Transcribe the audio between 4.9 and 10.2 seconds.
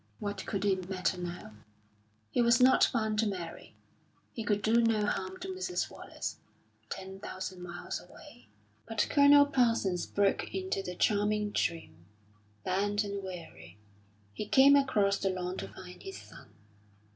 harm to Mrs. Wallace, ten thousand miles away. But Colonel Parsons